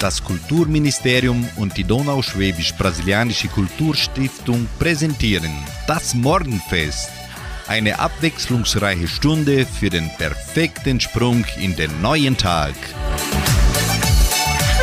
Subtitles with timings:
[0.00, 5.52] Das Kulturministerium und die Donauschwäbisch-Brasilianische Kulturstiftung präsentieren
[5.86, 7.10] das Morgenfest.
[7.68, 12.72] Eine abwechslungsreiche Stunde für den perfekten Sprung in den neuen Tag.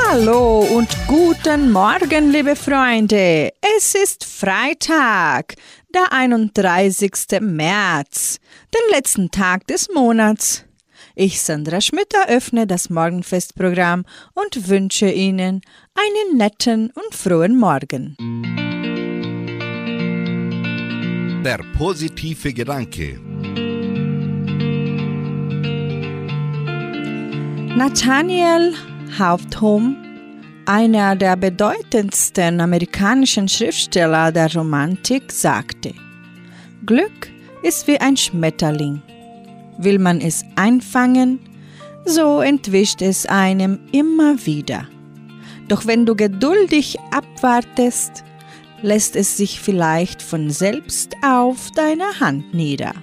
[0.08, 3.54] Hallo und guten Morgen, liebe Freunde.
[3.76, 5.56] Es ist Freitag,
[5.96, 7.42] der 31.
[7.42, 8.38] März,
[8.72, 10.67] den letzten Tag des Monats.
[11.20, 15.62] Ich, Sandra Schmidt, eröffne das Morgenfestprogramm und wünsche Ihnen
[15.96, 18.16] einen netten und frohen Morgen.
[21.44, 23.20] Der positive Gedanke.
[27.76, 28.76] Nathaniel
[29.18, 29.96] Hawthorne,
[30.68, 35.96] einer der bedeutendsten amerikanischen Schriftsteller der Romantik, sagte,
[36.86, 37.32] Glück
[37.64, 39.02] ist wie ein Schmetterling.
[39.78, 41.40] Will man es einfangen,
[42.06, 44.88] so entwischt es einem immer wieder.
[45.68, 48.24] Doch wenn du geduldig abwartest,
[48.82, 52.94] lässt es sich vielleicht von selbst auf deiner Hand nieder.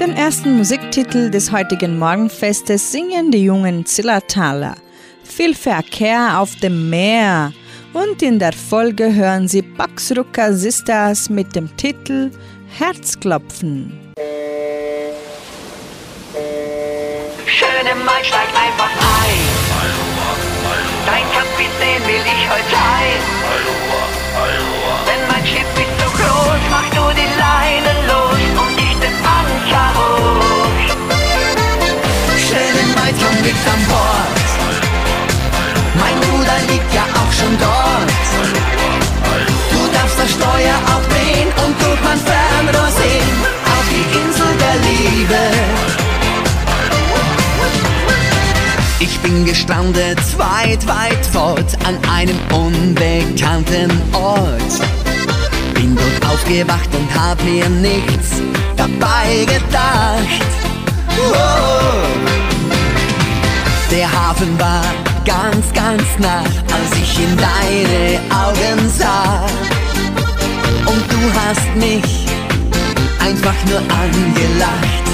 [0.00, 4.76] Den ersten Musiktitel des heutigen Morgenfestes singen die jungen Zillertaler.
[5.22, 7.52] Viel Verkehr auf dem Meer
[7.98, 12.30] und in der Folge hören Sie Baxrucker Sisters mit dem Titel
[12.78, 13.92] Herzklopfen.
[17.46, 19.40] Schöne Mann, steig einfach ein.
[21.06, 23.20] Dein Kapitän will ich heute sein.
[25.06, 27.97] Wenn mein Schiff ist zu groß, mach du die Leine
[49.68, 54.72] Gestrandet weit, weit fort an einem unbekannten Ort.
[55.74, 58.40] Bin dort aufgewacht und hab mir nichts
[58.78, 60.48] dabei gedacht.
[61.18, 62.00] Oh.
[63.90, 64.84] Der Hafen war
[65.26, 69.44] ganz, ganz nah, als ich in deine Augen sah.
[70.86, 72.24] Und du hast mich
[73.20, 75.04] einfach nur angelacht.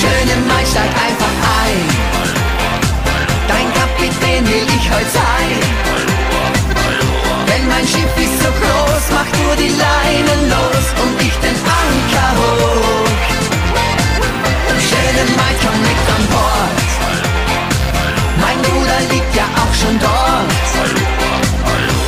[0.00, 2.15] Schöne Mai, steig einfach ein.
[4.36, 5.60] Kapitän will ich heute sein.
[7.46, 12.30] Wenn mein Schiff ist so groß, mach du die Leinen los und ich den Anker
[12.40, 13.08] hoch.
[14.88, 16.88] Schöne Mai, komm mit an Bord.
[18.42, 20.66] Mein Bruder liegt ja auch schon dort.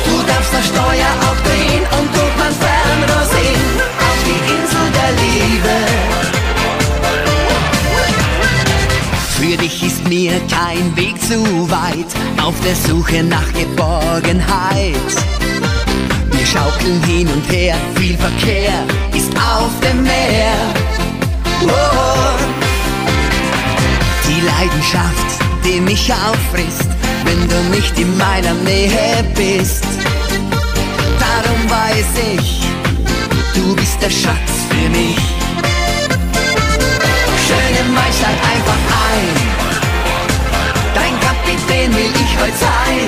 [0.05, 3.71] Du darfst das Steuer auch drehen und durch mein Fernrohr sehen
[4.07, 5.78] auf die Insel der Liebe.
[10.39, 12.07] Mir kein Weg zu weit
[12.41, 14.95] auf der Suche nach Geborgenheit.
[16.31, 18.83] Wir schaukeln hin und her, viel Verkehr
[19.13, 20.53] ist auf dem Meer.
[21.63, 21.69] Oh.
[24.27, 26.89] Die Leidenschaft, die mich auffrisst,
[27.25, 29.83] wenn du nicht in meiner Nähe bist.
[31.19, 32.61] Darum weiß ich,
[33.55, 35.17] du bist der Schatz für mich.
[37.47, 38.79] Schöne Mai, steig einfach
[39.11, 39.68] ein.
[41.79, 43.07] Kapitän will ich heute sein.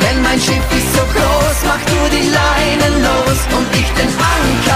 [0.00, 4.75] Wenn mein Schiff ist so groß, mach du die Leinen los und ich den Anker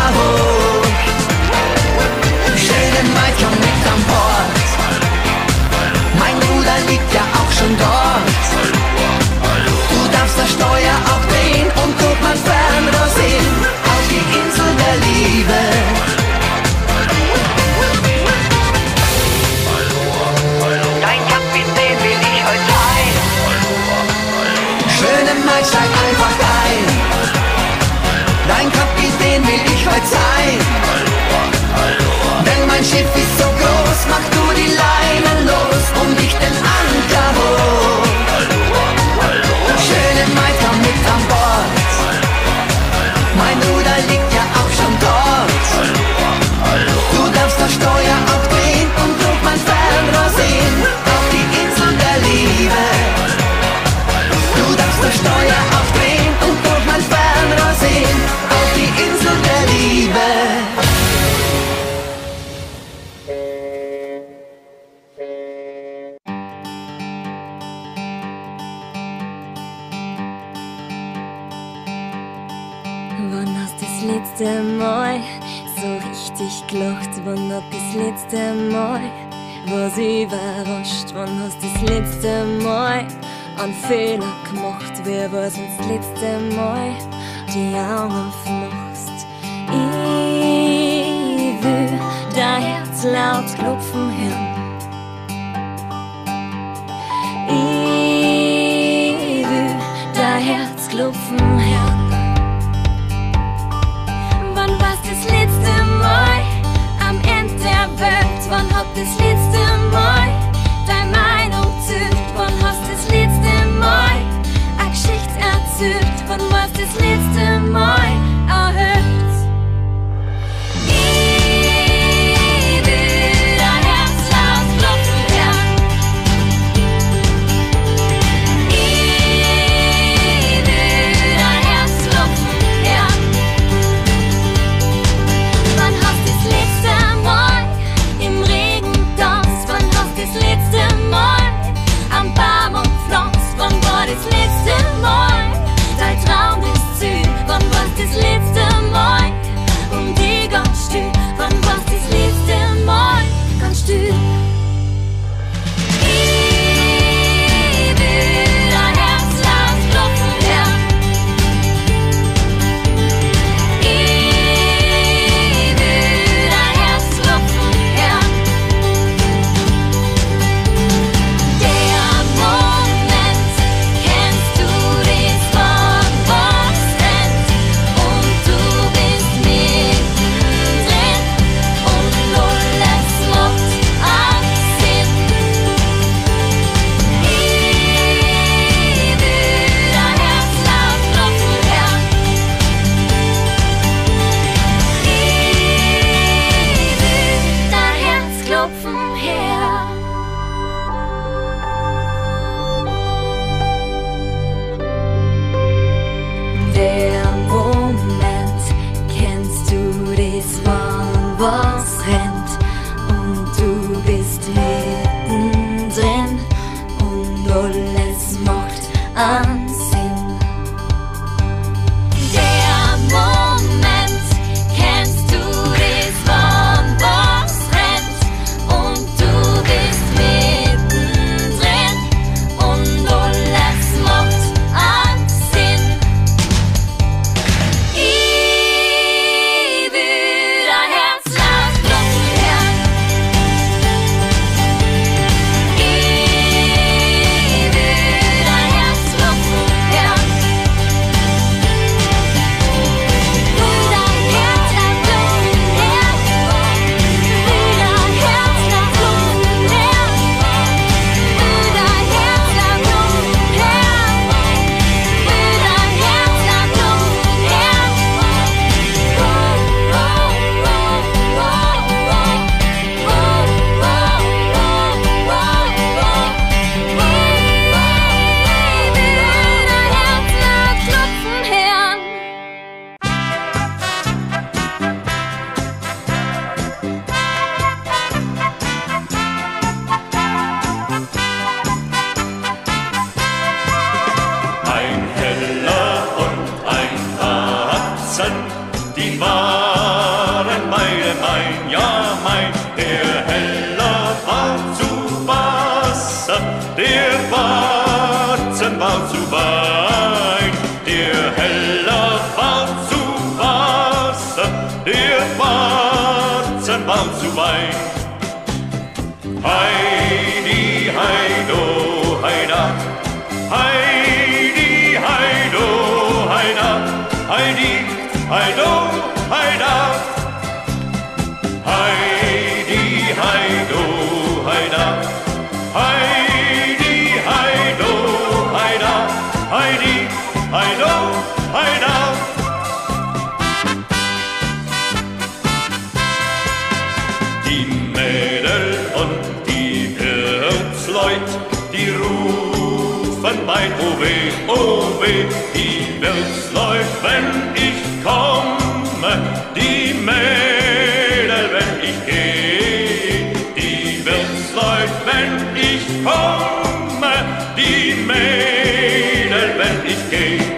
[355.01, 355.25] weh,
[355.55, 359.13] die wird's läuft, wenn ich komme,
[359.57, 367.15] die Mädel, wenn ich geh, die wird's läuft, wenn ich komme,
[367.57, 370.50] die Mädel, wenn ich geh.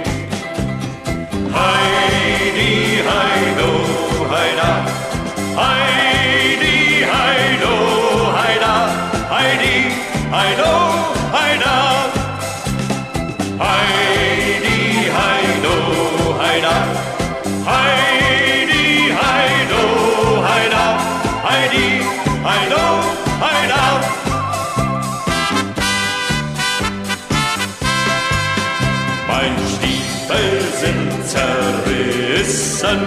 [32.82, 32.98] Zerrissen,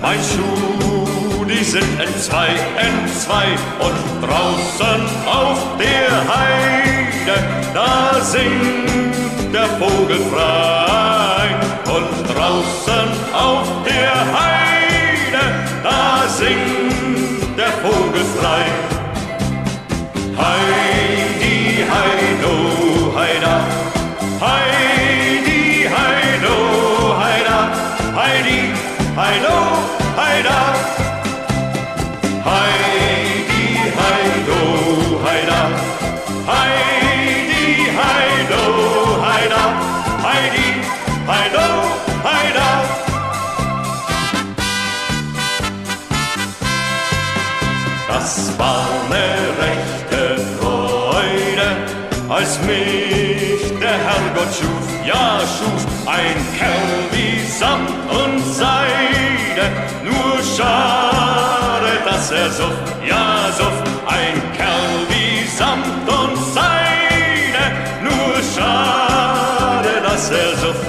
[0.00, 3.46] mein Schuh, die sind entzwei, entzwei
[3.80, 7.36] und draußen auf der Heide,
[7.74, 11.48] da singt der Vogel frei
[11.86, 15.44] und draußen auf der Heide,
[15.82, 18.64] da singt der Vogel frei.
[20.38, 20.95] Heidi,
[29.16, 29.48] Heido,
[30.14, 30.65] Heida.
[52.46, 59.64] Als mich der Herrgott schuf, ja schuf ein Kerl wie Samt und Seide.
[60.04, 67.64] Nur schade, dass er suff, ja suff, ein Kerl wie Samt und Seide.
[68.08, 70.80] Nur schade, dass er suff.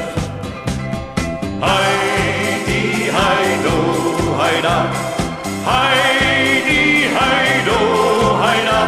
[1.59, 3.77] Heidi, Heido,
[4.41, 4.77] Heida,
[5.73, 7.79] Heidi, Heido,
[8.45, 8.79] Heida,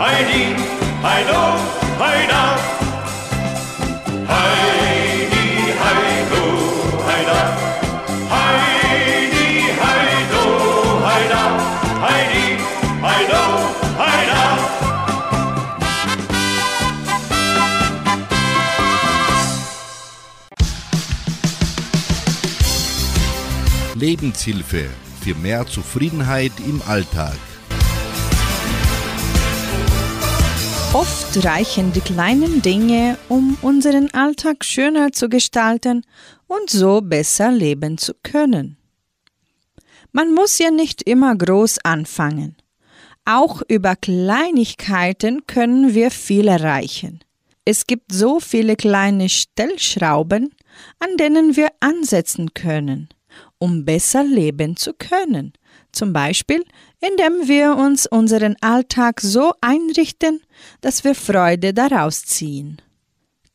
[0.00, 0.56] Heidi,
[1.02, 2.42] Heido, Heida.
[4.28, 5.48] Heidi,
[5.82, 6.44] Heido,
[7.08, 7.40] Heida,
[8.34, 9.48] Heidi,
[9.82, 10.42] Heido,
[11.08, 11.42] Heida,
[12.04, 12.46] Heidi,
[13.02, 13.42] Heido,
[13.98, 14.42] Heida.
[23.96, 24.88] Lebenshilfe
[25.20, 27.36] für mehr Zufriedenheit im Alltag.
[30.94, 36.02] Oft reichen die kleinen Dinge, um unseren Alltag schöner zu gestalten
[36.46, 38.78] und so besser leben zu können.
[40.12, 42.56] Man muss ja nicht immer groß anfangen.
[43.26, 47.20] Auch über Kleinigkeiten können wir viel erreichen.
[47.66, 50.54] Es gibt so viele kleine Stellschrauben,
[51.00, 53.10] an denen wir ansetzen können,
[53.58, 55.52] um besser leben zu können.
[55.92, 56.64] Zum Beispiel,
[57.00, 60.40] indem wir uns unseren Alltag so einrichten,
[60.80, 62.82] dass wir Freude daraus ziehen.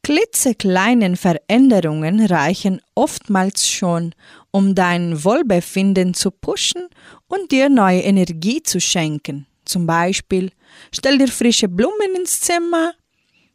[0.04, 4.14] Klitzekleinen Veränderungen reichen oftmals schon,
[4.52, 6.90] um dein Wohlbefinden zu pushen
[7.28, 9.48] und dir neue Energie zu schenken.
[9.64, 10.52] Zum Beispiel,
[10.92, 12.94] stell dir frische Blumen ins Zimmer,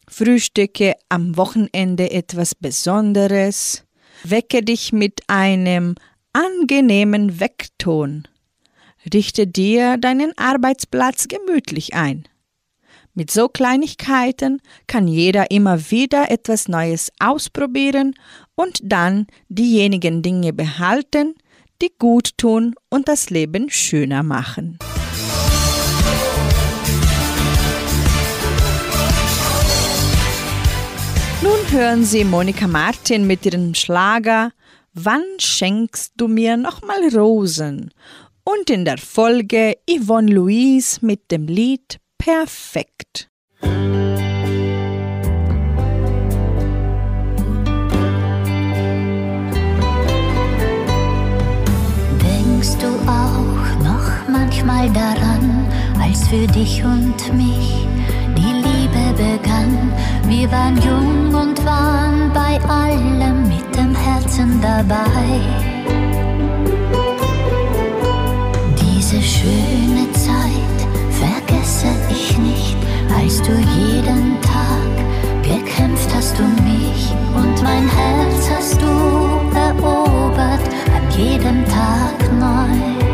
[0.08, 3.84] frühstücke am Wochenende etwas Besonderes,
[4.24, 5.96] wecke dich mit einem
[6.32, 8.26] angenehmen Weckton,
[9.12, 12.24] richte dir deinen Arbeitsplatz gemütlich ein.
[13.14, 18.14] Mit so Kleinigkeiten kann jeder immer wieder etwas Neues ausprobieren
[18.54, 21.34] und dann diejenigen Dinge behalten,
[21.82, 24.78] die gut tun und das Leben schöner machen.
[31.42, 34.52] Nun hören Sie Monika Martin mit ihrem Schlager
[34.94, 37.92] Wann schenkst du mir nochmal Rosen?
[38.50, 43.28] Und in der Folge Yvonne Louise mit dem Lied Perfekt.
[43.60, 43.84] Denkst
[52.80, 57.86] du auch noch manchmal daran, als für dich und mich
[58.34, 59.92] die Liebe begann?
[60.26, 65.67] Wir waren jung und waren bei allem mit dem Herzen dabei.
[73.28, 78.86] Als du jeden Tag gekämpft hast um mich und mein Herz hast du
[79.54, 80.66] erobert
[80.96, 83.07] an jedem Tag neu.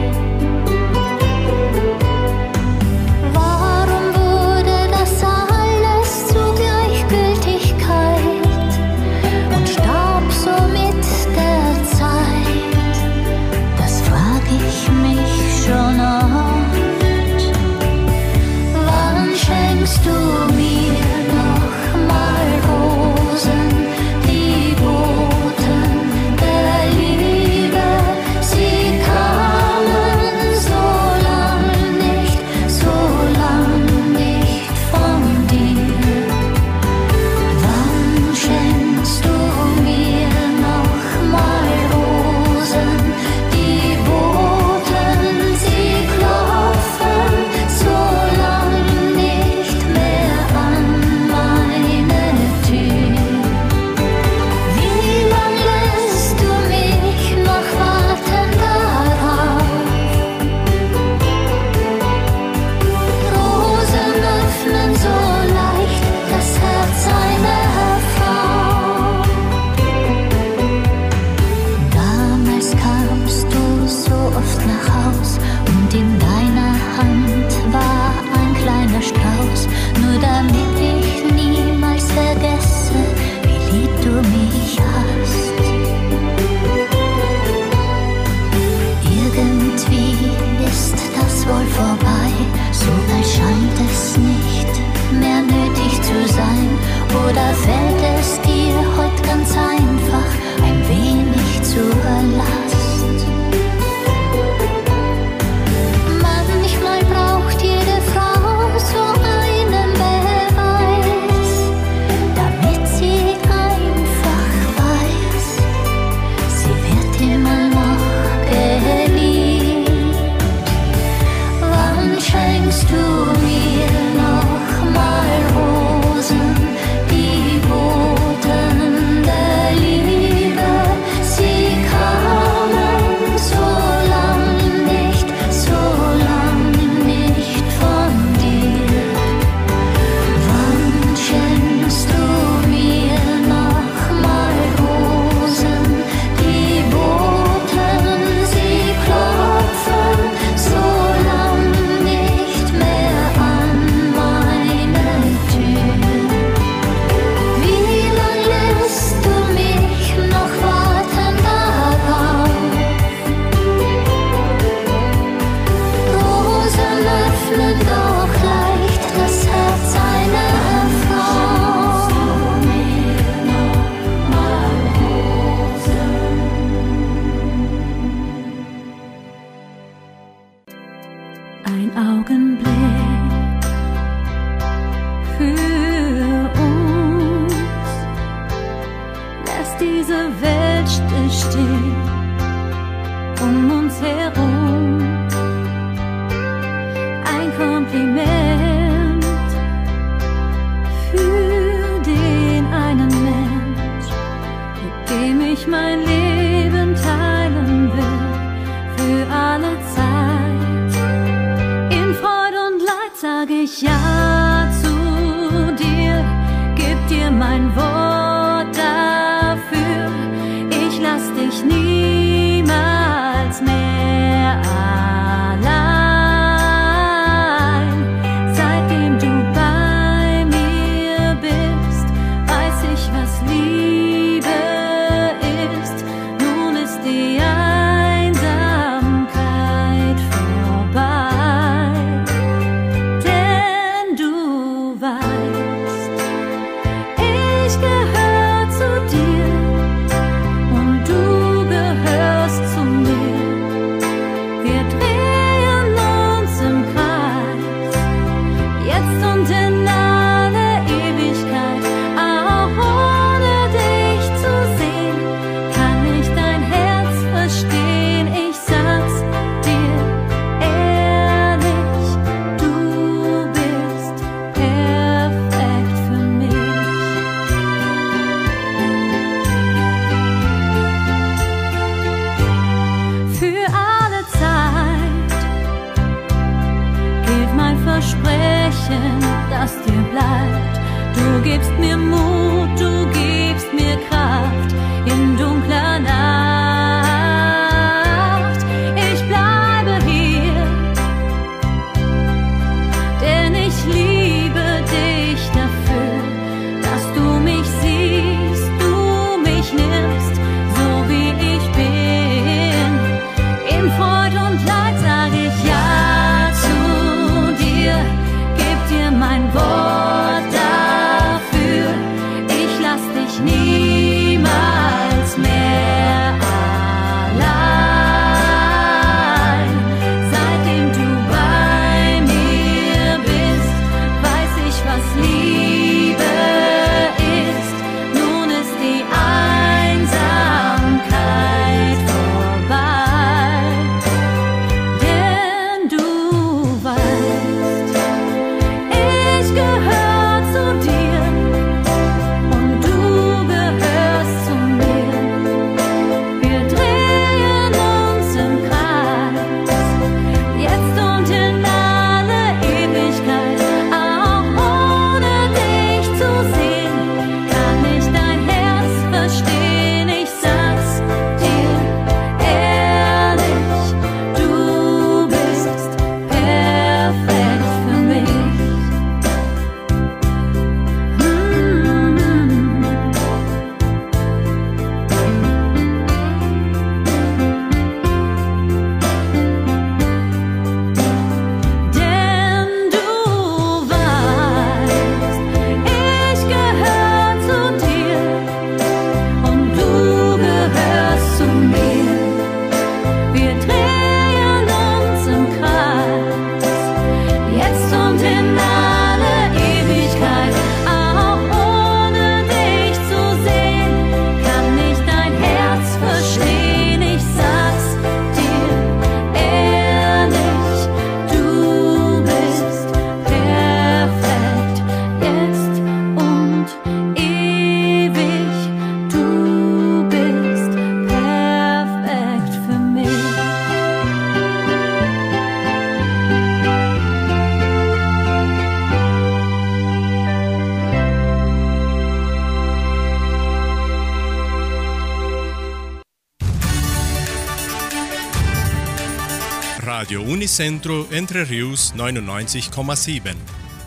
[450.54, 453.34] Centro Entre Rius 99,7.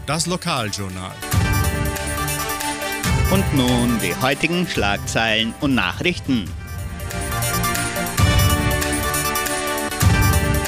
[0.05, 1.15] Das Lokaljournal.
[3.31, 6.43] Und nun die heutigen Schlagzeilen und Nachrichten.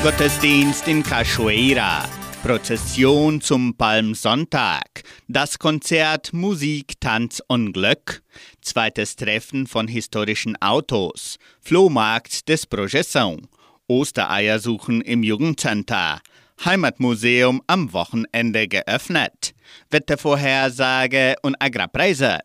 [0.01, 2.07] Gottesdienst in Cachoeira.
[2.43, 5.03] Prozession zum Palmsonntag.
[5.27, 8.23] Das Konzert Musik, Tanz und Glück.
[8.61, 11.39] Zweites Treffen von historischen Autos.
[11.59, 13.41] Flohmarkt des Projeção.
[13.89, 16.21] Ostereier suchen im Jugendcenter.
[16.63, 19.53] Heimatmuseum am Wochenende geöffnet.
[19.89, 22.39] Wettervorhersage und Agrarpreise.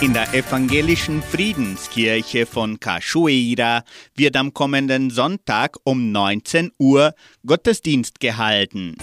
[0.00, 3.82] In der evangelischen Friedenskirche von Cachoeira
[4.14, 8.94] wird am kommenden Sonntag um 19 Uhr Gottesdienst gehalten.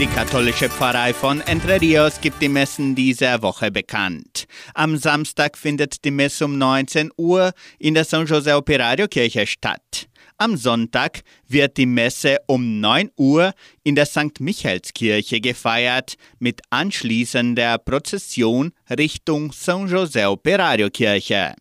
[0.00, 4.46] Die katholische Pfarrei von Entre Rios gibt die Messen dieser Woche bekannt.
[4.72, 10.08] Am Samstag findet die Messe um 19 Uhr in der San José Operario Kirche statt.
[10.38, 14.40] Am Sonntag wird die Messe um 9 Uhr in der St.
[14.40, 21.56] Michaelskirche gefeiert mit anschließender Prozession Richtung São José Operario Kirche.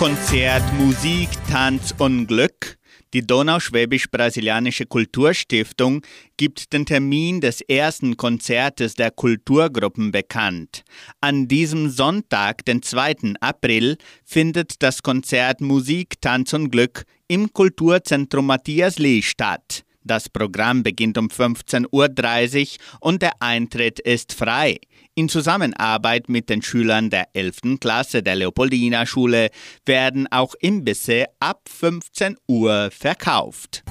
[0.00, 2.78] Konzert, Musik, Tanz und Glück.
[3.12, 6.00] Die Donauschwäbisch-Brasilianische Kulturstiftung
[6.38, 10.84] gibt den Termin des ersten Konzertes der Kulturgruppen bekannt.
[11.20, 13.34] An diesem Sonntag, den 2.
[13.40, 19.84] April, findet das Konzert Musik, Tanz und Glück im Kulturzentrum Matthias Lee statt.
[20.02, 24.78] Das Programm beginnt um 15.30 Uhr und der Eintritt ist frei.
[25.20, 27.78] In Zusammenarbeit mit den Schülern der 11.
[27.78, 29.50] Klasse der Leopoldina Schule
[29.84, 33.82] werden auch Imbisse ab 15 Uhr verkauft.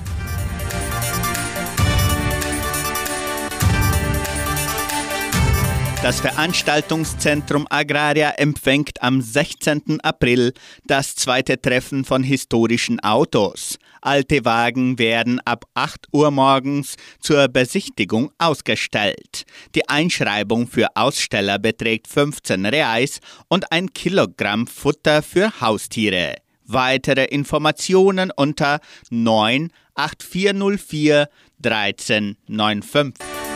[6.01, 9.99] Das Veranstaltungszentrum Agraria empfängt am 16.
[10.01, 10.53] April
[10.87, 13.77] das zweite Treffen von historischen Autos.
[14.01, 19.43] Alte Wagen werden ab 8 Uhr morgens zur Besichtigung ausgestellt.
[19.75, 26.35] Die Einschreibung für Aussteller beträgt 15 Reais und ein Kilogramm Futter für Haustiere.
[26.65, 31.29] Weitere Informationen unter 98404
[31.63, 33.48] 1395.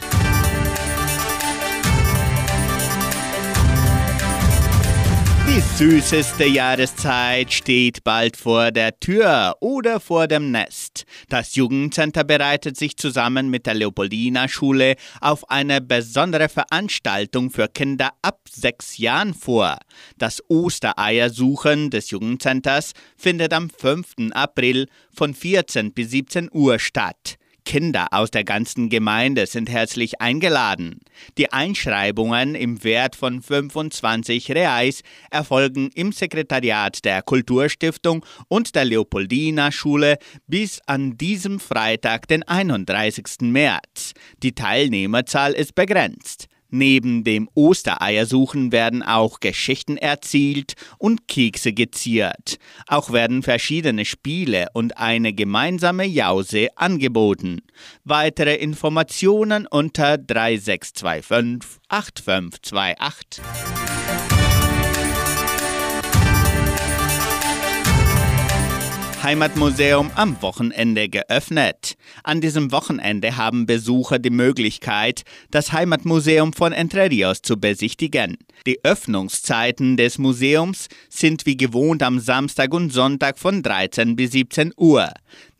[5.55, 11.05] Die süßeste Jahreszeit steht bald vor der Tür oder vor dem Nest.
[11.29, 18.13] Das Jugendcenter bereitet sich zusammen mit der Leopoldina Schule auf eine besondere Veranstaltung für Kinder
[18.23, 19.77] ab sechs Jahren vor.
[20.17, 24.31] Das Ostereiersuchen des Jugendcenters findet am 5.
[24.31, 27.37] April von 14 bis 17 Uhr statt.
[27.65, 30.99] Kinder aus der ganzen Gemeinde sind herzlich eingeladen.
[31.37, 39.71] Die Einschreibungen im Wert von 25 Reais erfolgen im Sekretariat der Kulturstiftung und der Leopoldina
[39.71, 43.41] Schule bis an diesem Freitag, den 31.
[43.41, 44.13] März.
[44.41, 46.47] Die Teilnehmerzahl ist begrenzt.
[46.75, 52.57] Neben dem Ostereiersuchen werden auch Geschichten erzählt und Kekse geziert.
[52.87, 57.61] Auch werden verschiedene Spiele und eine gemeinsame Jause angeboten.
[58.05, 63.82] Weitere Informationen unter 3625 8528.
[69.23, 71.95] Heimatmuseum am Wochenende geöffnet.
[72.25, 78.37] An diesem Wochenende haben Besucher die Möglichkeit, das Heimatmuseum von Entre Rios zu besichtigen.
[78.67, 84.73] Die Öffnungszeiten des Museums sind wie gewohnt am Samstag und Sonntag von 13 bis 17
[84.75, 85.09] Uhr.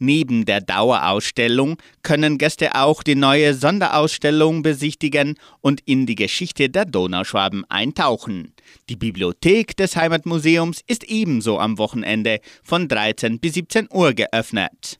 [0.06, 6.84] Neben der Dauerausstellung können Gäste auch die neue Sonderausstellung besichtigen und in die Geschichte der
[6.84, 8.54] Donauschwaben eintauchen.
[8.90, 14.98] Die Bibliothek des Heimatmuseums ist ebenso am Wochenende von 13 bis 17 Uhr geöffnet.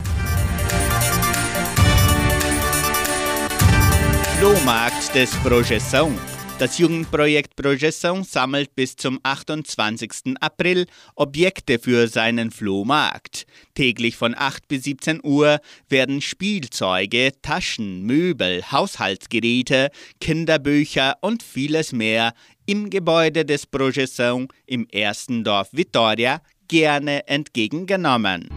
[4.38, 6.12] Flohmarkt des Projeção.
[6.56, 10.36] Das Jugendprojekt Projeção sammelt bis zum 28.
[10.40, 10.86] April
[11.16, 13.44] Objekte für seinen Flohmarkt.
[13.74, 19.90] Täglich von 8 bis 17 Uhr werden Spielzeuge, Taschen, Möbel, Haushaltsgeräte,
[20.20, 22.34] Kinderbücher und vieles mehr
[22.66, 28.48] im Gebäude des Projeção im ersten Dorf Vitoria gerne entgegengenommen.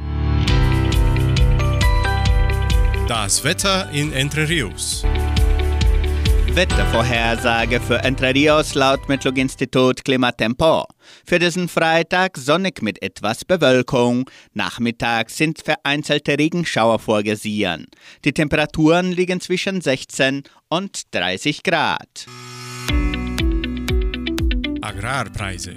[3.08, 5.04] Das Wetter in Entre Rios.
[6.56, 10.86] Wettervorhersage für Entre Rios laut Metlog-Institut Klimatempo.
[11.26, 14.30] Für diesen Freitag sonnig mit etwas Bewölkung.
[14.54, 17.88] Nachmittags sind vereinzelte Regenschauer vorgesehen.
[18.26, 22.26] Die Temperaturen liegen zwischen 16 und 30 Grad.
[24.82, 25.76] Agrarpreise.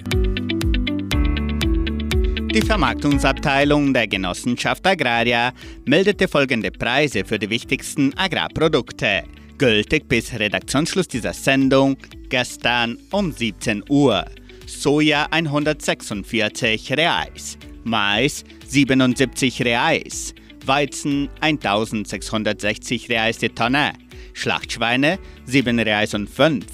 [2.52, 5.52] Die Vermarktungsabteilung der Genossenschaft Agraria
[5.84, 9.22] meldete folgende Preise für die wichtigsten Agrarprodukte.
[9.60, 11.98] Gültig bis Redaktionsschluss dieser Sendung
[12.30, 14.24] gestern um 17 Uhr.
[14.66, 23.92] Soja 146 Reais, Mais 77 Reais, Weizen 1660 Reais die Tonne,
[24.32, 26.64] Schlachtschweine 7 Reais und 5.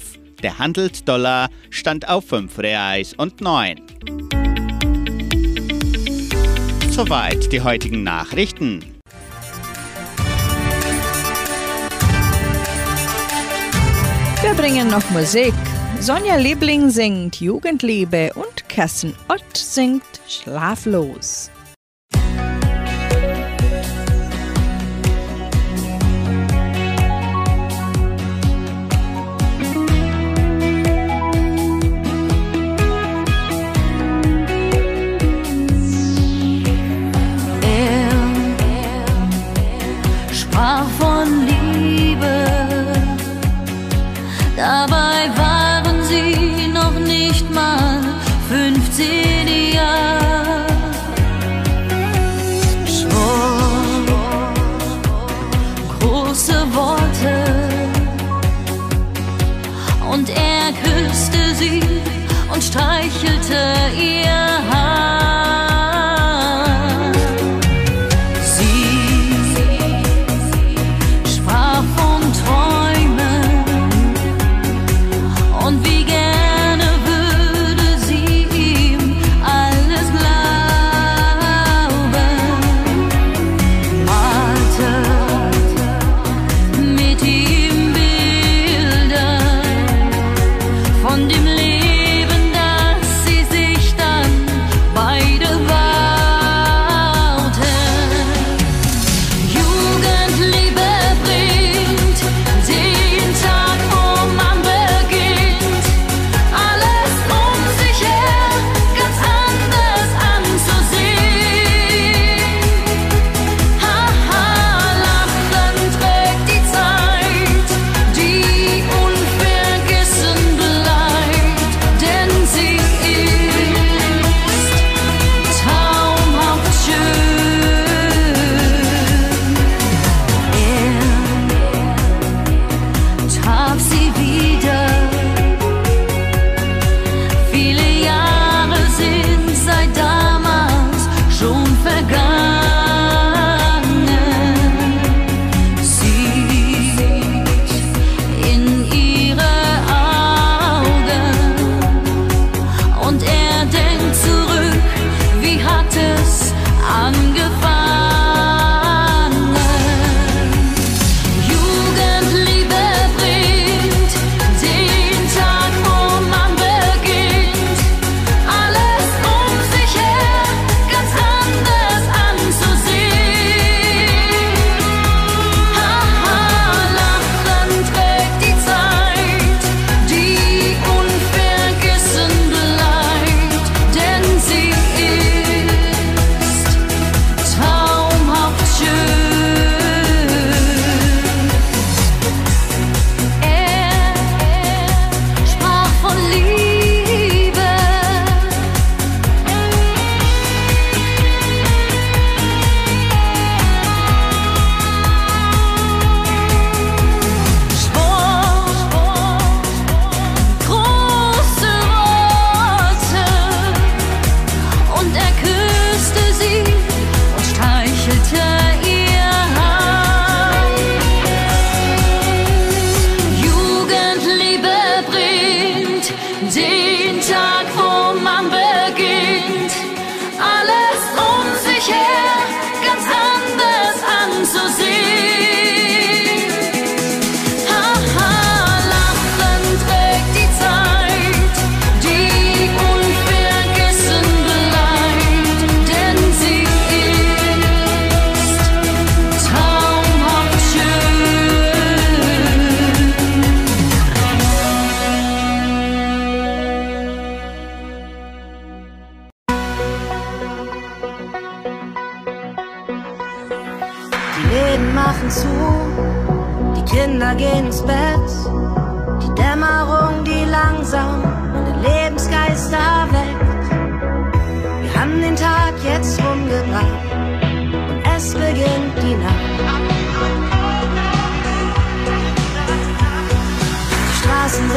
[0.41, 3.81] Der Handelsdollar stand auf 5 Reais und 9.
[6.89, 8.96] Soweit die heutigen Nachrichten.
[14.47, 15.53] Wir bringen noch Musik.
[15.99, 21.51] Sonja Liebling singt Jugendliebe und Kerstin Ott singt Schlaflos.
[37.61, 38.07] Er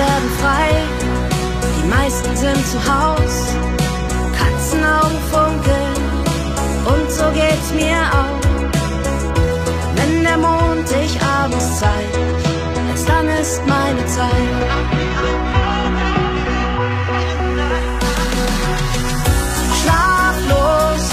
[0.00, 0.70] werden frei,
[1.76, 3.34] die meisten sind zu Haus.
[4.38, 6.00] Katzenaugen funkeln
[6.92, 8.40] und so geht's mir auch.
[9.96, 12.16] Wenn der Mond sich abends zeigt,
[12.90, 14.56] erst dann ist meine Zeit.
[19.80, 21.04] Schlaflos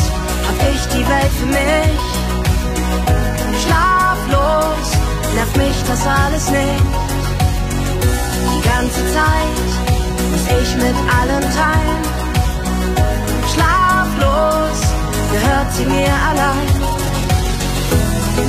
[0.48, 2.02] hab ich die Welt für mich.
[3.64, 4.88] Schlaflos
[5.36, 7.07] nervt mich das alles nicht.
[8.80, 9.68] Ganze Zeit
[10.30, 12.04] muss ich mit allem teilen.
[13.52, 14.80] Schlaflos
[15.32, 16.70] gehört sie mir allein.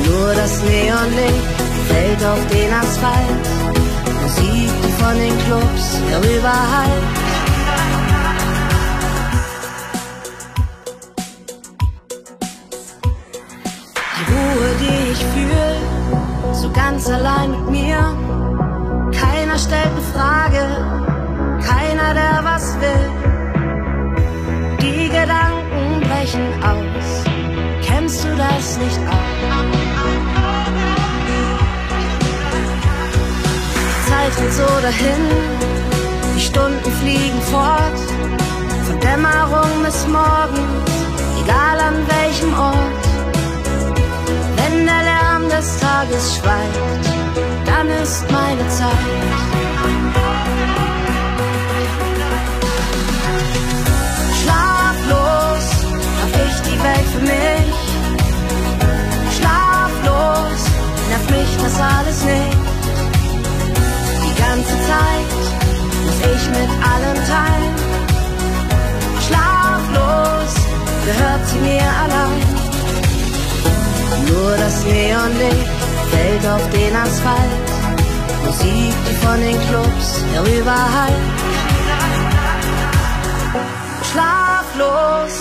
[0.05, 1.49] Nur das Neonlicht
[1.89, 3.47] fällt auf den Asphalt.
[4.23, 7.07] Musik, die von den Clubs herüberhallt.
[14.19, 15.69] Die Ruhe, die ich fühle,
[16.53, 17.88] so ganz allein mit mir.
[19.69, 20.65] Stellt Frage,
[21.63, 23.07] keiner, der was will.
[24.81, 27.09] Die Gedanken brechen aus.
[27.87, 29.29] Kennst du das nicht auch?
[34.09, 35.25] Zeit rennt so dahin,
[36.35, 38.01] die Stunden fliegen fort.
[38.87, 40.91] Von Dämmerung bis morgens,
[41.43, 43.05] egal an welchem Ort.
[44.57, 47.09] Wenn der Lärm des Tages schweigt,
[47.79, 49.09] dann ist meine Zeit.
[54.41, 55.67] Schlaflos
[56.21, 57.77] hab ich die Welt für mich.
[59.37, 60.61] Schlaflos
[61.09, 62.59] nervt mich das alles nicht.
[64.25, 65.29] Die ganze Zeit
[66.05, 67.75] muss ich mit allem teilen.
[69.27, 70.53] Schlaflos
[71.07, 72.43] gehört sie mir allein.
[74.27, 75.78] Nur das Neonlicht
[76.11, 77.69] fällt auf den Asphalt.
[78.47, 81.15] Musik, die von den Clubs herüberhallt.
[84.11, 85.35] Schlaflos.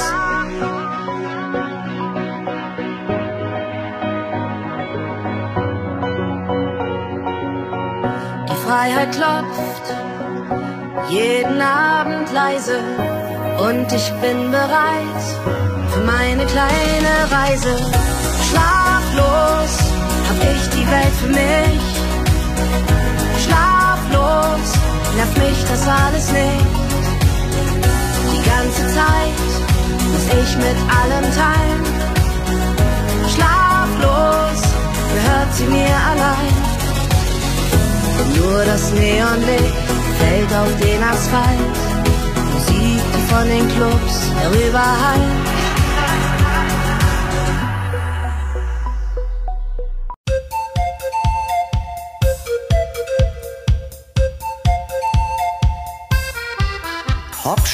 [8.49, 9.87] Die Freiheit klopft
[11.09, 12.79] jeden Abend leise
[13.59, 15.23] und ich bin bereit
[15.91, 17.75] für meine kleine Reise.
[18.49, 19.96] Schlaflos
[20.37, 21.83] hab ich die Welt für mich.
[23.43, 24.69] Schlaflos
[25.15, 26.67] nervt mich das alles nicht.
[28.33, 29.39] Die ganze Zeit
[30.11, 31.83] muss ich mit allem teilen.
[33.33, 34.61] Schlaflos
[35.13, 36.55] gehört sie mir allein.
[38.35, 39.77] Nur das Neonlicht
[40.19, 41.75] fällt auf den Asphalt.
[42.53, 45.56] Musik, die von den Clubs herüberhallt.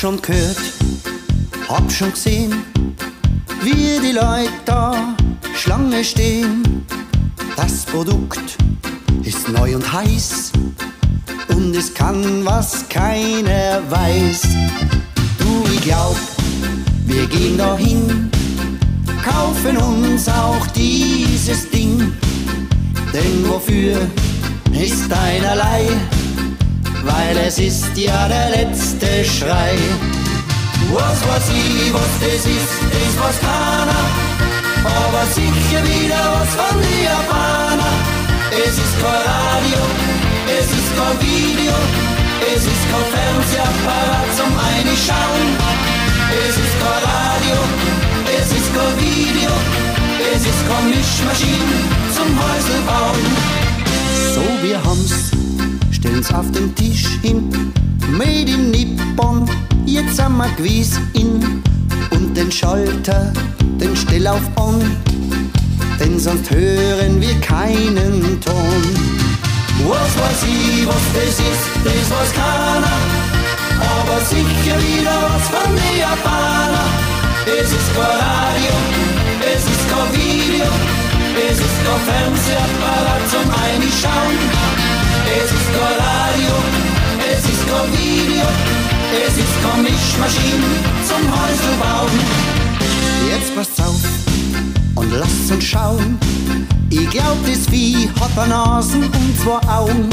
[0.04, 0.58] Schon gehört,
[1.70, 2.66] hab schon gesehen,
[3.62, 5.16] wie die Leute da
[5.56, 6.86] Schlange stehen.
[7.56, 8.58] Das Produkt
[9.24, 10.52] ist neu und heiß
[11.56, 14.42] und es kann, was keiner weiß.
[15.38, 16.18] Du, ich glaub,
[17.06, 18.30] wir gehen dahin,
[19.24, 22.12] kaufen uns auch dieses Ding.
[23.14, 24.02] Denn wofür
[24.74, 25.88] ist einerlei?
[27.04, 29.78] Weil es ist ja der letzte Schrei.
[30.92, 34.04] Was weiß ich, was das ist, das weiß keiner,
[34.84, 37.94] aber sicher wieder was von den Japaner.
[38.52, 39.82] Es ist kein Radio,
[40.48, 41.74] es ist kein Video,
[42.54, 45.50] es ist kein Fernsehapparat zum Einschauen.
[46.48, 47.58] Es ist kein Radio,
[48.38, 49.52] es ist kein Video,
[50.36, 51.78] es ist keine Mischmaschine
[52.16, 53.64] zum Häusl bauen.
[54.36, 55.33] So, wir haben's
[56.24, 57.50] stellen's auf den Tisch hin.
[58.10, 59.50] Made in Nippon,
[59.86, 61.62] jetzt sind wir gewiss in.
[62.12, 63.32] Und den Schalter,
[63.80, 64.82] den stell auf on,
[66.00, 68.84] denn sonst hören wir keinen Ton.
[69.88, 72.98] Was weiß ich, was das ist, das weiß keiner,
[73.80, 76.86] aber sicher wieder was von den Japaner.
[77.46, 78.76] Es ist kein Radio,
[79.42, 80.66] es ist kein Video,
[81.50, 84.93] es ist kein Fernsehapparat zum Einschauen
[85.26, 86.54] es ist kein Radio,
[87.32, 88.46] es ist kein Video,
[89.26, 90.76] es ist Esisco Mischmaschinen
[91.08, 92.20] zum Häuselbauen.
[93.30, 94.02] Jetzt passt auf
[94.96, 96.18] und lasst uns schauen.
[96.90, 100.10] Ich glaub, das Vieh hat Nasen und zwei Augen.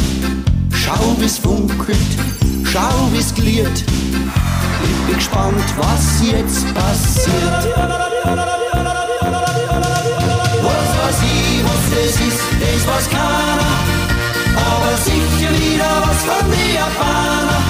[0.72, 1.98] Schau, wie's funkelt,
[2.64, 3.84] schau, wie's gliert.
[4.82, 7.68] Ich bin gespannt, was jetzt passiert.
[10.62, 13.49] Was weiß ich, was das ist, das was kann
[14.56, 17.60] aber sicher wieder was von den Japaner.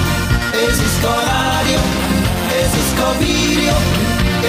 [0.51, 1.79] Es ist kein Radio,
[2.61, 3.75] es ist kein Video,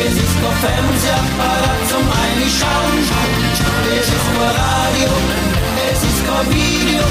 [0.04, 3.00] es ist kein Fernsehapparat zum Einschauen.
[3.98, 5.10] Es ist kein Radio,
[5.90, 7.04] es ist kein Video,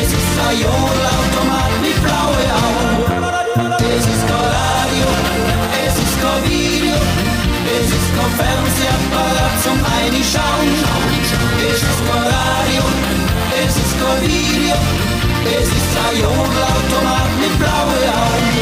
[0.00, 3.38] es ist ein Jodelautomat mit blaue Augen.
[3.78, 5.08] Es ist kein Radio,
[5.84, 6.98] es ist kein Video,
[7.76, 10.70] es ist kein Fernsehapparat zum Einschauen.
[11.58, 13.17] Es ist kein Radio.
[14.00, 14.76] Kondirio.
[15.44, 18.56] Es ist ein Jodelautomat mit blauen Augen.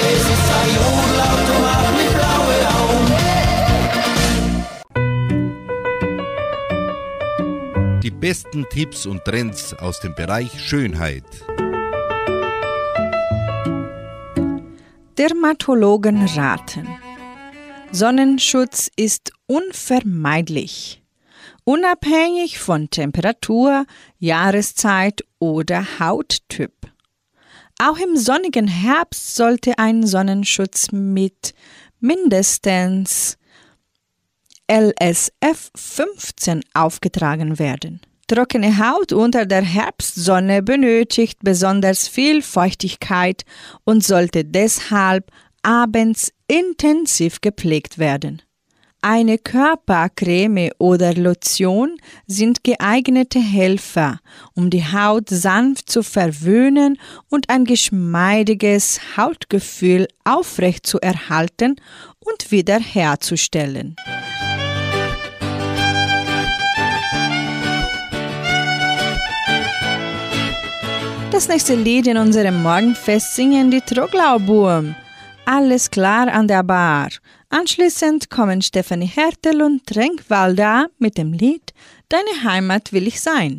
[0.00, 0.70] Es ist ein
[1.98, 3.12] mit blauen Augen.
[8.02, 11.24] Die besten Tipps und Trends aus dem Bereich Schönheit.
[15.16, 16.88] Dermatologen raten.
[17.92, 21.03] Sonnenschutz ist unvermeidlich
[21.64, 23.86] unabhängig von Temperatur,
[24.18, 26.72] Jahreszeit oder Hauttyp.
[27.82, 31.54] Auch im sonnigen Herbst sollte ein Sonnenschutz mit
[32.00, 33.36] mindestens
[34.70, 38.00] LSF 15 aufgetragen werden.
[38.26, 43.44] Trockene Haut unter der Herbstsonne benötigt besonders viel Feuchtigkeit
[43.84, 45.30] und sollte deshalb
[45.62, 48.40] abends intensiv gepflegt werden.
[49.06, 54.20] Eine Körpercreme oder Lotion sind geeignete Helfer,
[54.54, 56.98] um die Haut sanft zu verwöhnen
[57.28, 61.76] und ein geschmeidiges Hautgefühl aufrecht zu erhalten
[62.18, 63.94] und wiederherzustellen.
[71.30, 74.94] Das nächste Lied in unserem Morgenfest singen die Troglauburm.
[75.44, 77.10] Alles klar an der Bar.
[77.56, 81.72] Anschließend kommen Stefanie Hertel und Renk Walda mit dem Lied
[82.08, 83.58] Deine Heimat will ich sein.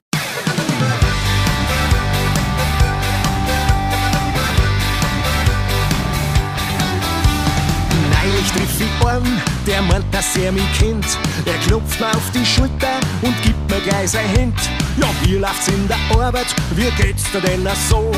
[8.12, 11.06] Neulich triff ich einen, der meint, dass er mich kennt.
[11.46, 14.60] Er klopft mir auf die Schulter und gibt mir gleich sein Hemd.
[15.00, 18.12] Ja, wir läuft's in der Arbeit, wie geht's dir denn so?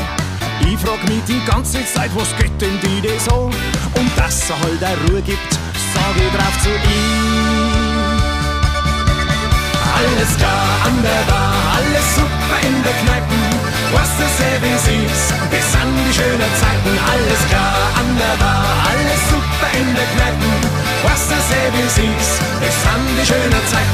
[0.66, 3.50] Ich frag mich die ganze Zeit, was geht denn die denn so?
[3.94, 5.52] Und dass er halt eine Ruhe gibt,
[5.94, 7.78] sag ich drauf zu ihm.
[9.98, 13.38] Alles klar an der Bar, alles super in der Kneipe.
[13.92, 16.94] Was das wie siehst, bis an die schönen Zeiten.
[17.12, 20.50] Alles klar an der Bar, alles super in der Kneipe.
[21.02, 23.87] Was das wie siehst, bis an die schönen Zeiten.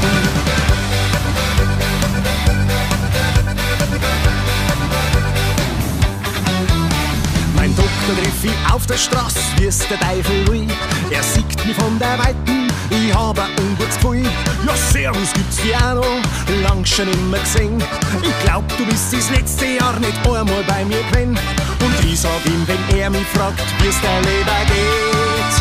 [8.84, 10.68] auf der Straße, wie's der Teufel will.
[11.10, 14.24] Er sieht mich von der Weiten, ich hab ein ungutes Gefühl.
[14.66, 17.82] Ja, Servus gibt's die auch noch, lang schon immer gesehen.
[18.20, 21.38] Ich glaub, du bist das letzte Jahr nicht einmal bei mir gewesen.
[21.80, 25.54] Und ich sag ihm, wenn er mich fragt, wie es der Leben geht.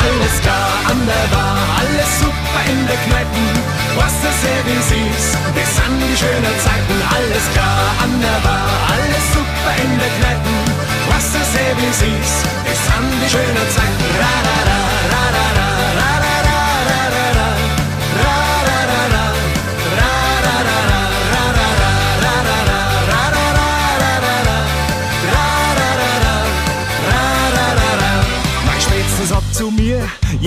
[0.00, 3.44] Alles klar an der Bar, alles super in der Kneipe.
[3.96, 6.96] Was das hier wie's ist, das sind die schönen Zeiten.
[7.12, 10.73] Alles klar an der Bar, alles super in der Kneipe
[11.14, 12.02] was das Leben ist.
[12.72, 13.98] Es sind die schöne Zeit.
[14.20, 14.80] Ra, ra, ra,
[15.12, 15.64] ra, ra, ra,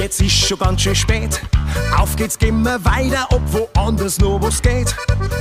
[0.07, 1.41] jetzt ist schon ganz schön spät.
[1.97, 4.95] Auf geht's, gehen wir weiter, ob woanders noch was geht.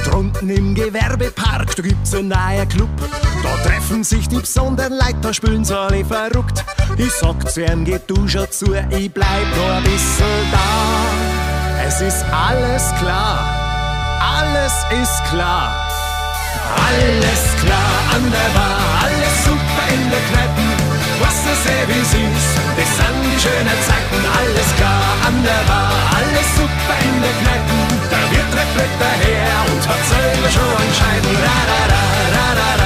[0.05, 2.89] Drunten im Gewerbepark, da gibt's einen neuen Club.
[3.43, 6.65] Da treffen sich die besonderen Leute, da spülen sie alle verrückt.
[6.97, 11.87] Ich sag zu ihm, geh du schon zu, ich bleib noch ein bisschen da.
[11.87, 14.73] Es ist alles klar, alles
[15.03, 15.87] ist klar.
[16.77, 20.46] Alles klar an der Bar, alles super in der Kneipe
[21.21, 22.47] was du sehr wie süß.
[22.79, 27.79] Das sind die schönen Zeiten, alles klar an der Bar, alles super in der Kneipe.
[28.13, 30.97] Da wird der Flöter her und hat selber schon entscheiden.
[30.97, 31.37] Scheiden.
[31.45, 32.03] Ra, ra, ra,
[32.35, 32.86] ra, ra, ra.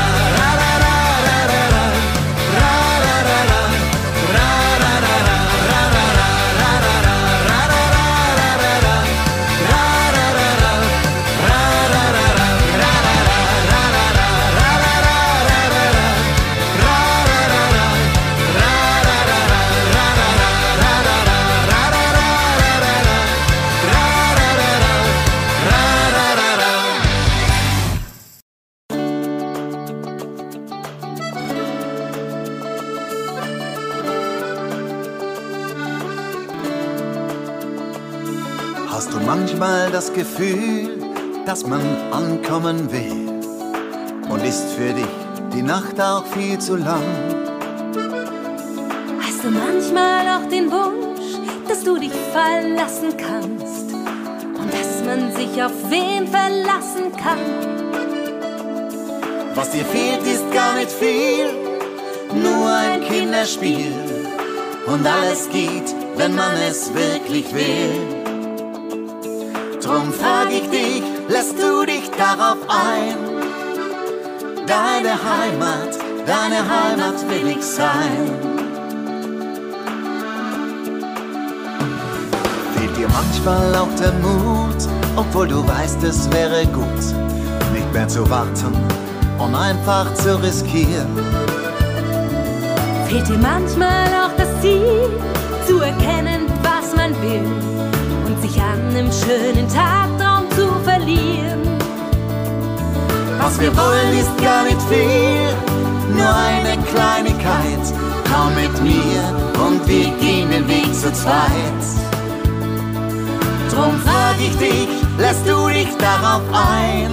[40.10, 40.98] Das Gefühl,
[41.46, 41.80] dass man
[42.10, 43.28] ankommen will?
[44.28, 45.04] Und ist für dich
[45.52, 47.02] die Nacht auch viel zu lang?
[49.20, 51.38] Hast du manchmal auch den Wunsch,
[51.68, 57.38] dass du dich fallen lassen kannst und dass man sich auf wen verlassen kann?
[59.54, 61.46] Was dir fehlt, ist gar nicht viel,
[62.34, 63.92] nur ein Kinderspiel.
[64.86, 68.19] Und alles geht, wenn man es wirklich will.
[69.90, 73.16] Drum frag ich dich, lässt du dich darauf ein?
[74.64, 78.30] Deine Heimat, deine Heimat will ich sein.
[82.76, 84.76] Fehlt dir manchmal auch der Mut,
[85.16, 87.02] obwohl du weißt, es wäre gut,
[87.72, 88.72] nicht mehr zu warten
[89.38, 91.18] und einfach zu riskieren.
[93.08, 95.10] Fehlt dir manchmal auch das Ziel,
[95.66, 97.79] zu erkennen, was man will
[98.50, 101.60] sich an einem schönen Tagtraum zu verlieren?
[103.38, 105.54] Was wir wollen ist gar nicht viel,
[106.16, 107.84] nur eine Kleinigkeit.
[108.30, 109.22] Komm mit mir
[109.64, 111.82] und wir gehen den Weg zu zweit.
[113.72, 114.88] Drum frag ich dich,
[115.18, 117.10] lässt du dich darauf ein?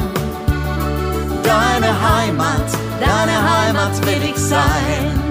[1.43, 2.69] Deine Heimat,
[2.99, 5.21] deine Heimat will ich sein.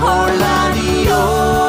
[0.00, 1.67] Hola, deine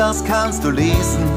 [0.00, 1.28] das kannst du lesen,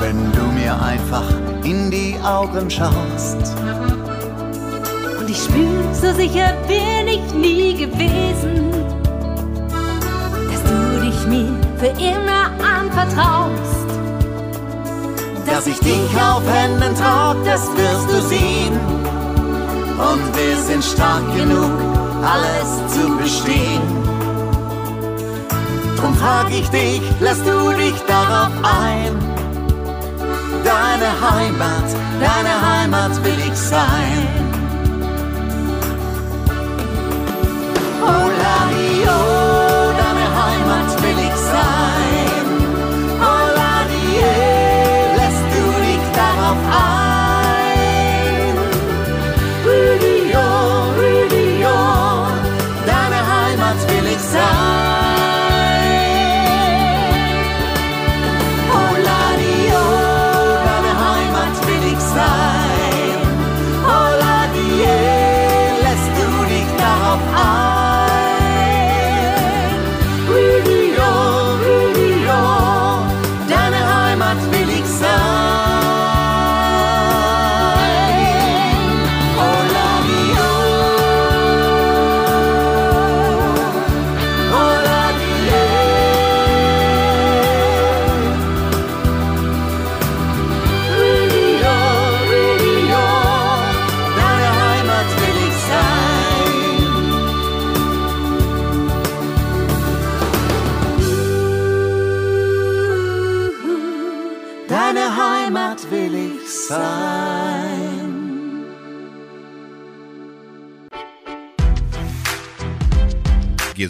[0.00, 1.30] wenn du mir einfach
[1.62, 3.54] in die Augen schaust.
[5.20, 8.72] Und ich spür, so sicher bin ich nie gewesen,
[10.50, 13.86] dass du dich mir für immer anvertraust.
[15.46, 18.74] Dass ich dich auf Händen trag, das wirst du sehen.
[20.10, 21.70] Und wir sind stark genug,
[22.24, 24.01] alles zu bestehen.
[26.22, 29.12] Frag ich dich, lässt du dich darauf ein?
[30.62, 31.88] Deine Heimat,
[32.20, 34.28] deine Heimat will ich sein.
[38.00, 39.41] Hola, deine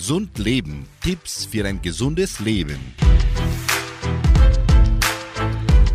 [0.02, 0.88] Gesund leben.
[1.00, 2.76] Tipps für ein gesundes Leben.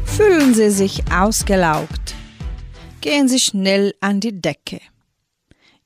[0.06, 2.16] Fühlen Sie sich ausgelaugt.
[3.02, 4.80] Gehen Sie schnell an die Decke.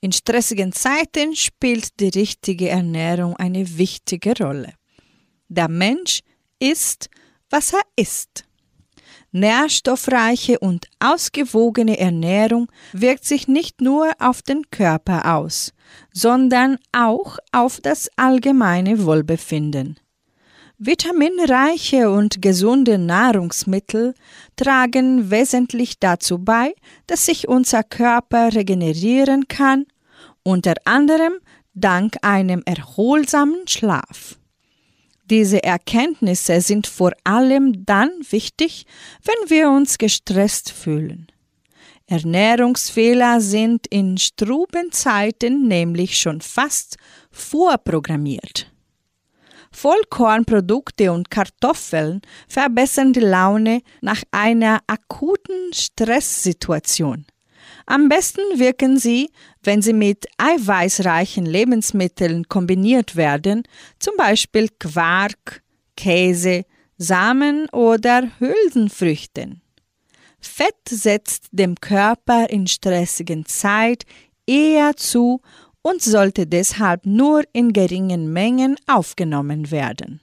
[0.02, 4.76] In stressigen Zeiten spielt die richtige Ernährung eine wichtige Rolle.
[5.48, 6.20] Der Mensch
[6.60, 7.10] isst,
[7.50, 8.46] was er isst.
[9.32, 15.74] Nährstoffreiche und ausgewogene Ernährung wirkt sich nicht nur auf den Körper aus,
[16.14, 20.00] sondern auch auf das allgemeine Wohlbefinden.
[20.84, 24.16] Vitaminreiche und gesunde Nahrungsmittel
[24.56, 26.74] tragen wesentlich dazu bei,
[27.06, 29.86] dass sich unser Körper regenerieren kann,
[30.42, 31.34] unter anderem
[31.76, 34.40] dank einem erholsamen Schlaf.
[35.30, 38.86] Diese Erkenntnisse sind vor allem dann wichtig,
[39.24, 41.28] wenn wir uns gestresst fühlen.
[42.12, 46.98] Ernährungsfehler sind in Strubenzeiten nämlich schon fast
[47.32, 48.70] vorprogrammiert.
[49.72, 57.26] Vollkornprodukte und Kartoffeln verbessern die Laune nach einer akuten Stresssituation.
[57.86, 59.30] Am besten wirken sie,
[59.64, 63.64] wenn sie mit eiweißreichen Lebensmitteln kombiniert werden,
[64.00, 65.64] zum Beispiel Quark,
[65.96, 66.66] Käse,
[66.98, 69.61] Samen oder Hülsenfrüchten.
[70.42, 74.06] Fett setzt dem Körper in stressigen Zeit
[74.46, 75.42] eher zu
[75.82, 80.20] und sollte deshalb nur in geringen Mengen aufgenommen werden.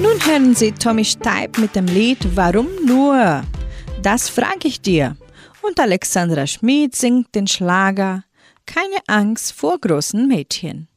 [0.00, 3.42] Nun hören Sie Tommy Steib mit dem Lied Warum nur?
[4.02, 5.16] Das frage ich dir.
[5.62, 8.24] Und Alexandra Schmid singt den Schlager
[8.64, 10.89] Keine Angst vor großen Mädchen.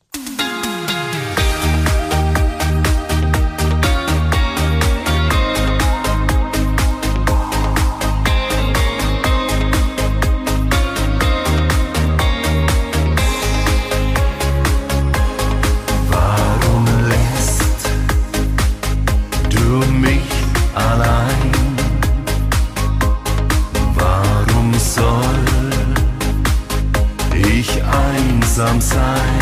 [28.54, 29.33] Einsam sein?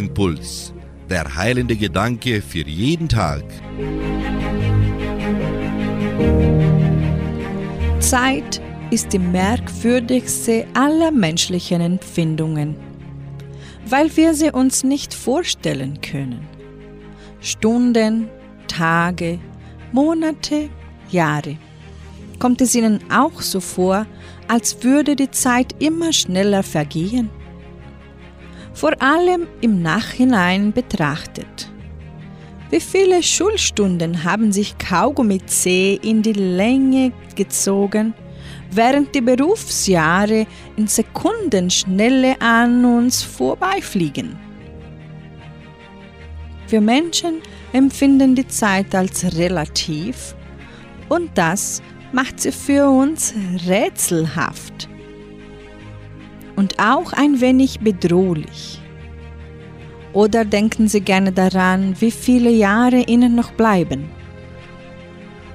[0.00, 0.72] Tagesimpuls.
[1.08, 3.42] Der heilende Gedanke für jeden Tag.
[7.98, 12.76] Zeit ist die merkwürdigste aller menschlichen Empfindungen,
[13.86, 16.46] weil wir sie uns nicht vorstellen können.
[17.40, 18.28] Stunden,
[18.68, 19.38] Tage,
[19.92, 20.70] Monate,
[21.10, 21.56] Jahre.
[22.38, 24.06] Kommt es Ihnen auch so vor,
[24.48, 27.30] als würde die Zeit immer schneller vergehen?
[28.72, 31.70] Vor allem im Nachhinein betrachtet.
[32.70, 38.14] Wie viele Schulstunden haben sich Kaugummi C in die Länge gezogen,
[38.70, 40.46] während die Berufsjahre
[40.76, 44.38] in Sekundenschnelle an uns vorbeifliegen?
[46.68, 47.42] Wir Menschen
[47.72, 50.36] empfinden die Zeit als relativ
[51.08, 53.34] und das macht sie für uns
[53.66, 54.89] rätselhaft
[56.60, 58.82] und auch ein wenig bedrohlich.
[60.12, 64.10] Oder denken Sie gerne daran, wie viele Jahre Ihnen noch bleiben?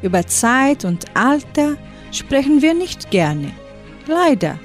[0.02, 1.78] Über Zeit und Alter
[2.12, 3.52] sprechen wir nicht gerne,
[4.08, 4.58] leider,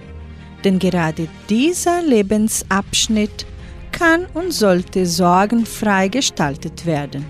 [0.64, 3.44] denn gerade dieser Lebensabschnitt
[3.92, 7.26] kann und sollte sorgenfrei gestaltet werden.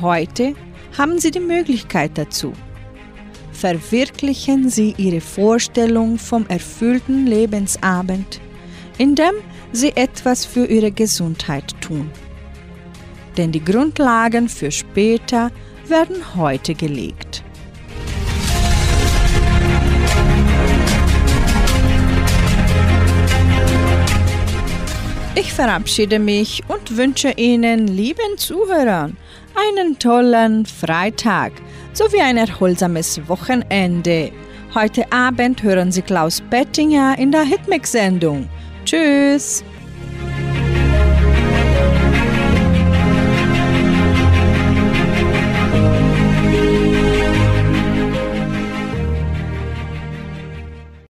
[0.00, 0.54] Heute
[0.96, 2.54] haben Sie die Möglichkeit dazu.
[3.58, 8.38] Verwirklichen Sie Ihre Vorstellung vom erfüllten Lebensabend,
[8.98, 9.32] indem
[9.72, 12.10] Sie etwas für Ihre Gesundheit tun.
[13.38, 15.50] Denn die Grundlagen für später
[15.88, 17.42] werden heute gelegt.
[25.34, 29.16] Ich verabschiede mich und wünsche Ihnen, lieben Zuhörern,
[29.54, 31.52] einen tollen Freitag
[31.96, 34.30] sowie ein erholsames Wochenende.
[34.74, 38.48] Heute Abend hören Sie Klaus Bettinger in der Hitmix-Sendung.
[38.84, 39.64] Tschüss!